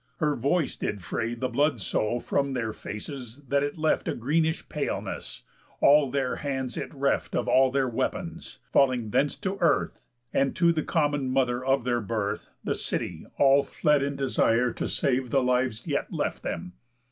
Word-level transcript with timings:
Her 0.17 0.35
voice 0.35 0.75
did 0.75 1.03
fray 1.03 1.35
The 1.35 1.47
blood 1.47 1.79
so 1.79 2.19
from 2.19 2.53
their 2.53 2.73
faces 2.73 3.37
that 3.49 3.61
it 3.61 3.77
left 3.77 4.07
A 4.07 4.15
greenish 4.15 4.67
paleness; 4.67 5.43
all 5.79 6.09
their 6.09 6.37
hands 6.37 6.75
it 6.75 6.91
reft 6.91 7.35
Of 7.35 7.47
all 7.47 7.69
their 7.69 7.87
weapons, 7.87 8.57
falling 8.73 9.11
thence 9.11 9.35
to 9.35 9.59
earth; 9.59 10.01
And 10.33 10.55
to 10.55 10.73
the 10.73 10.81
common 10.81 11.29
mother 11.29 11.63
of 11.63 11.83
their 11.83 12.01
birth, 12.01 12.49
The 12.63 12.73
city, 12.73 13.27
all 13.37 13.61
fled, 13.61 14.01
in 14.01 14.15
desire 14.15 14.71
to 14.73 14.87
save 14.87 15.29
The 15.29 15.43
lives 15.43 15.85
yet 15.85 16.11
left 16.11 16.41
them. 16.41 16.73